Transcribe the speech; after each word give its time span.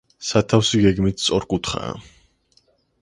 სათავსი 0.27 0.79
გეგმით 0.85 1.21
სწორკუთხაა. 1.25 1.93